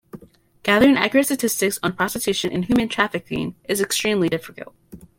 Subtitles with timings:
[0.63, 4.73] Gathering accurate statistics on prostitution and human trafficking is extremely difficult.